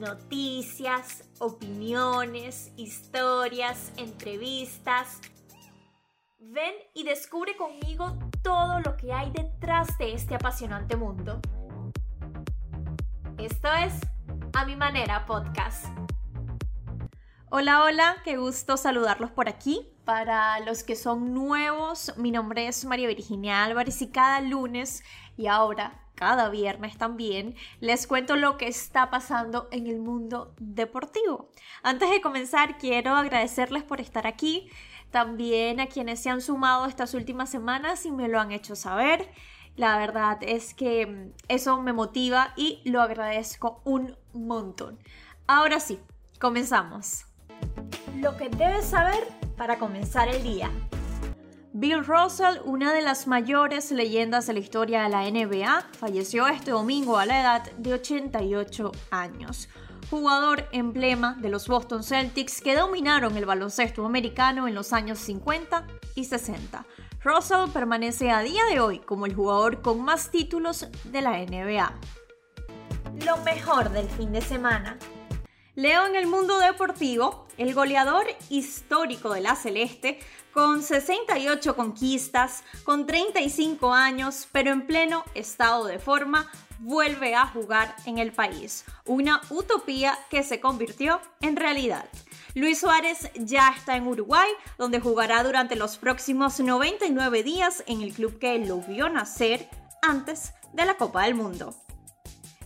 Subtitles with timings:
[0.00, 5.20] noticias, opiniones, historias, entrevistas.
[6.38, 11.38] Ven y descubre conmigo todo lo que hay detrás de este apasionante mundo.
[13.36, 13.92] Esto es
[14.54, 15.86] A Mi Manera Podcast.
[17.50, 19.86] Hola, hola, qué gusto saludarlos por aquí.
[20.06, 25.04] Para los que son nuevos, mi nombre es María Virginia Álvarez y cada lunes
[25.36, 31.48] y ahora cada viernes también les cuento lo que está pasando en el mundo deportivo.
[31.82, 34.68] Antes de comenzar, quiero agradecerles por estar aquí,
[35.10, 39.30] también a quienes se han sumado estas últimas semanas y me lo han hecho saber.
[39.76, 44.98] La verdad es que eso me motiva y lo agradezco un montón.
[45.46, 45.98] Ahora sí,
[46.38, 47.24] comenzamos.
[48.18, 50.70] Lo que debes saber para comenzar el día.
[51.72, 56.72] Bill Russell, una de las mayores leyendas de la historia de la NBA, falleció este
[56.72, 59.68] domingo a la edad de 88 años.
[60.10, 65.86] Jugador emblema de los Boston Celtics que dominaron el baloncesto americano en los años 50
[66.16, 66.84] y 60.
[67.22, 71.94] Russell permanece a día de hoy como el jugador con más títulos de la NBA.
[73.24, 74.98] Lo mejor del fin de semana.
[75.76, 80.18] Leo en el mundo deportivo, el goleador histórico de la Celeste,
[80.52, 87.94] con 68 conquistas, con 35 años, pero en pleno estado de forma, vuelve a jugar
[88.04, 88.84] en el país.
[89.06, 92.06] Una utopía que se convirtió en realidad.
[92.54, 98.12] Luis Suárez ya está en Uruguay, donde jugará durante los próximos 99 días en el
[98.12, 99.68] club que lo vio nacer
[100.02, 101.76] antes de la Copa del Mundo.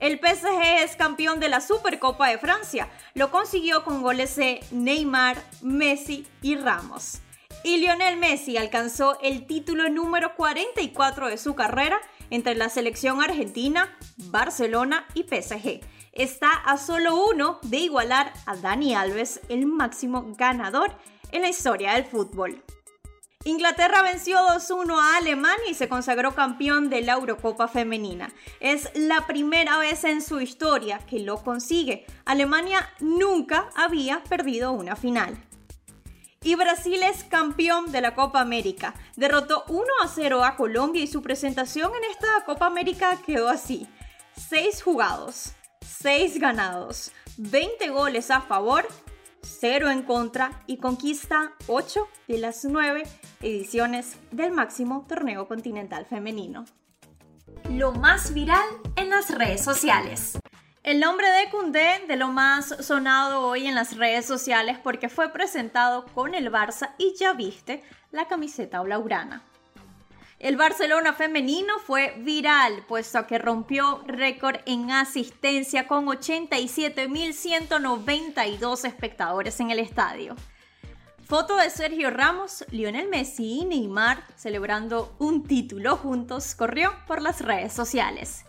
[0.00, 2.88] El PSG es campeón de la Supercopa de Francia.
[3.12, 7.18] Lo consiguió con goles de Neymar, Messi y Ramos.
[7.64, 13.94] Y Lionel Messi alcanzó el título número 44 de su carrera entre la selección argentina,
[14.16, 15.80] Barcelona y PSG.
[16.12, 20.96] Está a solo uno de igualar a Dani Alves, el máximo ganador
[21.30, 22.64] en la historia del fútbol.
[23.44, 28.30] Inglaterra venció 2-1 a Alemania y se consagró campeón de la Eurocopa femenina.
[28.60, 32.04] Es la primera vez en su historia que lo consigue.
[32.26, 35.42] Alemania nunca había perdido una final.
[36.42, 38.92] Y Brasil es campeón de la Copa América.
[39.16, 43.88] Derrotó 1 0 a Colombia y su presentación en esta Copa América quedó así.
[44.50, 48.86] 6 jugados, 6 ganados, 20 goles a favor
[49.42, 53.02] 0 en contra y conquista 8 de las 9
[53.40, 56.66] ediciones del máximo torneo continental femenino.
[57.70, 60.38] Lo más viral en las redes sociales.
[60.82, 65.32] El nombre de Koundé de lo más sonado hoy en las redes sociales porque fue
[65.32, 69.42] presentado con el Barça y ya viste la camiseta blaugrana.
[70.38, 79.70] El Barcelona femenino fue viral, puesto que rompió récord en asistencia con 87.192 espectadores en
[79.70, 80.34] el estadio.
[81.30, 87.40] Foto de Sergio Ramos, Lionel Messi y Neymar celebrando un título juntos corrió por las
[87.40, 88.44] redes sociales.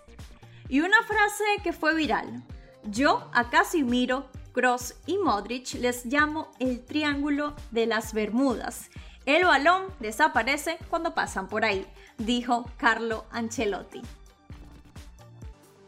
[0.68, 2.42] Y una frase que fue viral.
[2.86, 8.90] Yo a Casimiro, Cross y Modric les llamo el triángulo de las Bermudas
[9.26, 11.86] el balón desaparece cuando pasan por ahí,
[12.18, 14.02] dijo Carlo Ancelotti.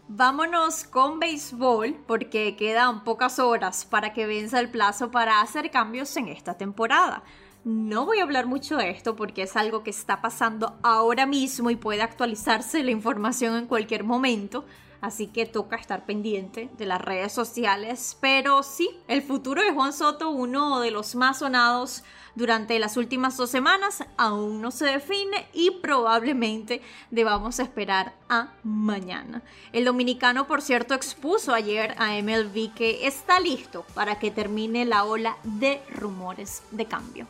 [0.09, 6.15] Vámonos con béisbol porque quedan pocas horas para que venza el plazo para hacer cambios
[6.17, 7.23] en esta temporada.
[7.63, 11.69] No voy a hablar mucho de esto porque es algo que está pasando ahora mismo
[11.69, 14.65] y puede actualizarse la información en cualquier momento,
[15.03, 18.17] así que toca estar pendiente de las redes sociales.
[18.21, 22.05] Pero sí, el futuro de Juan Soto, uno de los más sonados
[22.35, 26.81] durante las últimas dos semanas aún no se define y probablemente
[27.11, 29.43] debamos esperar a mañana.
[29.73, 35.03] El dominicano, por cierto, expuso ayer a MLB que está listo para que termine la
[35.03, 37.27] ola de rumores de cambio.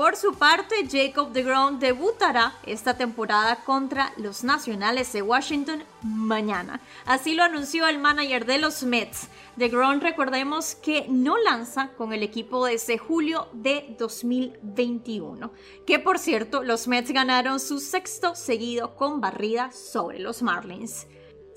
[0.00, 6.80] Por su parte, Jacob DeGrom debutará esta temporada contra los Nacionales de Washington mañana.
[7.04, 9.28] Así lo anunció el manager de los Mets.
[9.56, 15.52] DeGrom, recordemos que no lanza con el equipo desde julio de 2021.
[15.86, 21.08] Que por cierto, los Mets ganaron su sexto seguido con barrida sobre los Marlins.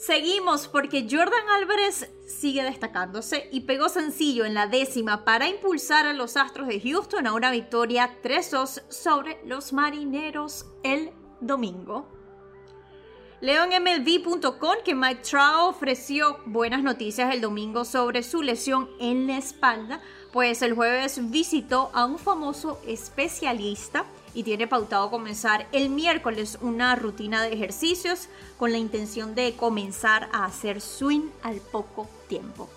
[0.05, 6.11] Seguimos porque Jordan Álvarez sigue destacándose y pegó sencillo en la décima para impulsar a
[6.11, 12.05] los Astros de Houston a una victoria 3-2 sobre los Marineros el domingo.
[13.39, 13.71] Leo en
[14.83, 20.01] que Mike Trout ofreció buenas noticias el domingo sobre su lesión en la espalda,
[20.33, 26.95] pues el jueves visitó a un famoso especialista y tiene pautado comenzar el miércoles una
[26.95, 28.27] rutina de ejercicios
[28.57, 32.69] con la intención de comenzar a hacer swing al poco tiempo.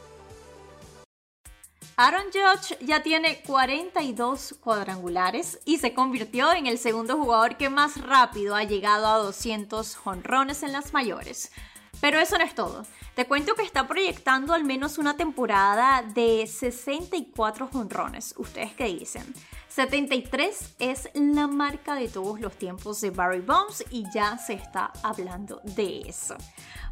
[1.99, 7.99] Aaron Judge ya tiene 42 cuadrangulares y se convirtió en el segundo jugador que más
[8.03, 11.53] rápido ha llegado a 200 jonrones en las mayores.
[12.01, 12.85] Pero eso no es todo.
[13.15, 18.35] Te cuento que está proyectando al menos una temporada de 64 jonrones.
[18.37, 19.35] ¿Ustedes qué dicen?
[19.69, 24.93] 73 es la marca de todos los tiempos de Barry Bonds y ya se está
[25.03, 26.37] hablando de eso.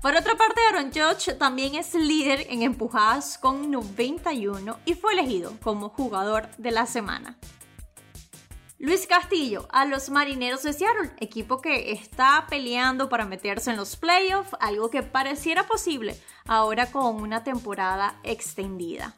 [0.02, 5.52] Por otra parte, Aaron Judge también es líder en empujadas con 91 y fue elegido
[5.62, 7.38] como jugador de la semana.
[8.78, 13.96] Luis Castillo a los Marineros de Seattle, equipo que está peleando para meterse en los
[13.96, 16.16] playoffs, algo que pareciera posible
[16.46, 19.14] ahora con una temporada extendida.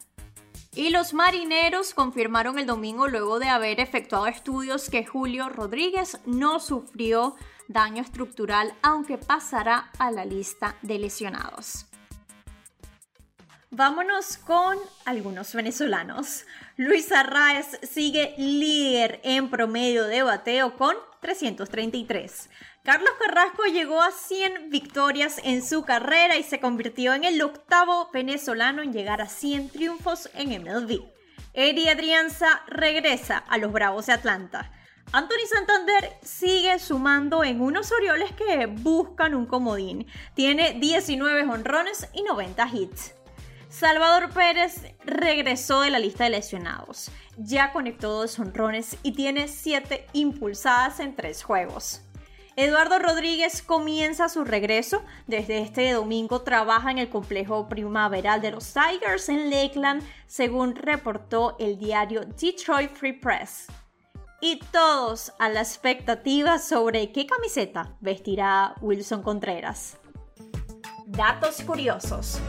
[0.75, 6.59] Y los marineros confirmaron el domingo luego de haber efectuado estudios que Julio Rodríguez no
[6.59, 7.35] sufrió
[7.67, 11.87] daño estructural, aunque pasará a la lista de lesionados.
[13.71, 16.45] Vámonos con algunos venezolanos.
[16.79, 22.51] Luis Arraez sigue líder en promedio de bateo con 333.
[22.83, 28.11] Carlos Carrasco llegó a 100 victorias en su carrera y se convirtió en el octavo
[28.13, 31.01] venezolano en llegar a 100 triunfos en MLB.
[31.53, 34.71] Eddie Adrianza regresa a los Bravos de Atlanta.
[35.13, 40.05] Anthony Santander sigue sumando en unos Orioles que buscan un comodín.
[40.35, 43.16] Tiene 19 honrones y 90 hits.
[43.79, 47.11] Salvador Pérez regresó de la lista de lesionados.
[47.37, 52.01] Ya conectó dos honrones y tiene 7 impulsadas en 3 juegos.
[52.55, 55.03] Eduardo Rodríguez comienza su regreso.
[55.27, 61.55] Desde este domingo trabaja en el complejo primaveral de los Tigers en Lakeland, según reportó
[61.59, 63.67] el diario Detroit Free Press.
[64.41, 69.97] Y todos a la expectativa sobre qué camiseta vestirá Wilson Contreras.
[71.05, 72.39] Datos curiosos.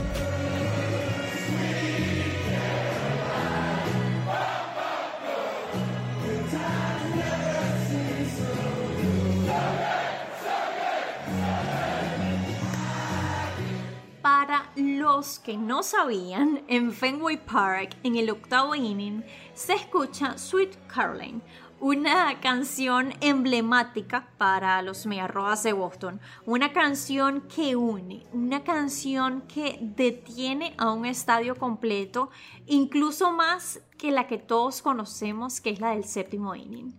[15.45, 21.41] Que no sabían, en Fenway Park, en el octavo inning, se escucha Sweet Caroline,
[21.81, 29.79] una canción emblemática para los Mediarrojas de Boston, una canción que une, una canción que
[29.81, 32.31] detiene a un estadio completo,
[32.67, 36.95] incluso más que la que todos conocemos, que es la del séptimo inning.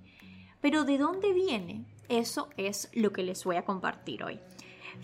[0.60, 1.86] Pero ¿de dónde viene?
[2.10, 4.42] Eso es lo que les voy a compartir hoy.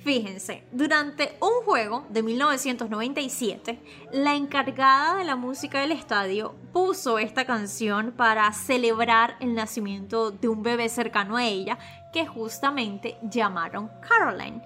[0.03, 3.79] Fíjense, durante un juego de 1997,
[4.11, 10.47] la encargada de la música del estadio puso esta canción para celebrar el nacimiento de
[10.47, 11.79] un bebé cercano a ella
[12.13, 14.61] que justamente llamaron Caroline.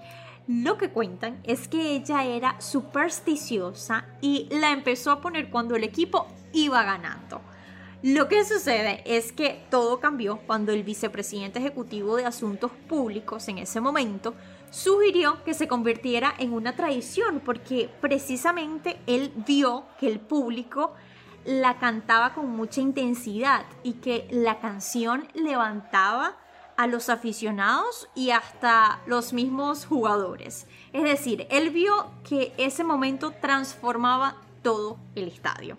[0.46, 5.84] Lo que cuentan es que ella era supersticiosa y la empezó a poner cuando el
[5.84, 7.40] equipo iba ganando.
[8.02, 13.58] Lo que sucede es que todo cambió cuando el vicepresidente ejecutivo de Asuntos Públicos en
[13.58, 14.34] ese momento
[14.70, 20.94] sugirió que se convirtiera en una tradición porque precisamente él vio que el público
[21.44, 26.36] la cantaba con mucha intensidad y que la canción levantaba
[26.76, 30.66] a los aficionados y hasta los mismos jugadores.
[30.92, 35.76] Es decir, él vio que ese momento transformaba todo el estadio.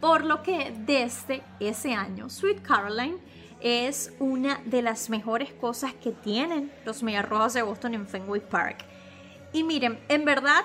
[0.00, 3.18] Por lo que desde ese año, Sweet Caroline
[3.60, 8.84] es una de las mejores cosas que tienen los Mediarrojas de Boston en Fenway Park.
[9.52, 10.64] Y miren, en verdad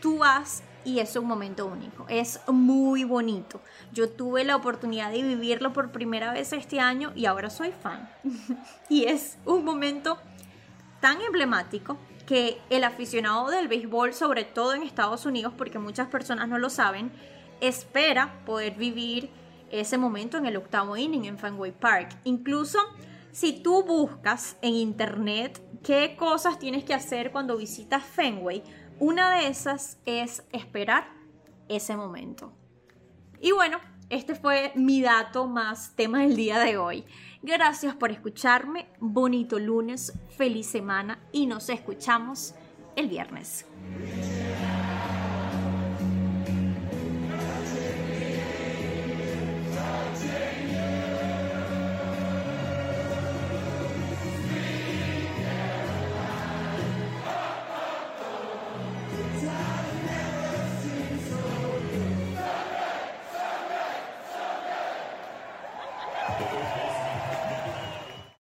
[0.00, 3.60] tú vas y es un momento único, es muy bonito.
[3.92, 8.10] Yo tuve la oportunidad de vivirlo por primera vez este año y ahora soy fan.
[8.88, 10.18] y es un momento
[11.00, 11.96] tan emblemático
[12.26, 16.70] que el aficionado del béisbol, sobre todo en Estados Unidos, porque muchas personas no lo
[16.70, 17.10] saben,
[17.60, 19.30] espera poder vivir
[19.80, 22.16] ese momento en el octavo inning en Fenway Park.
[22.24, 22.78] Incluso
[23.32, 28.62] si tú buscas en internet qué cosas tienes que hacer cuando visitas Fenway,
[28.98, 31.08] una de esas es esperar
[31.68, 32.52] ese momento.
[33.40, 33.78] Y bueno,
[34.10, 37.04] este fue mi dato más tema del día de hoy.
[37.42, 42.54] Gracias por escucharme, bonito lunes, feliz semana y nos escuchamos
[42.96, 43.66] el viernes.